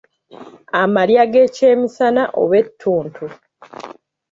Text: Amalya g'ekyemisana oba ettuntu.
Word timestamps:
Amalya 0.81 1.23
g'ekyemisana 1.31 2.23
oba 2.41 2.55
ettuntu. 2.63 3.25